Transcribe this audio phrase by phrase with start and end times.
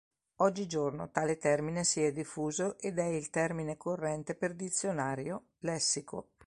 [0.37, 6.29] Oggigiorno tale termine si è diffuso ed è il termine corrente per "dizionario, lessico".